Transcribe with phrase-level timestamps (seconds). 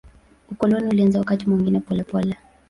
[0.51, 2.37] Ukoloni ulianza wakati mwingine polepole.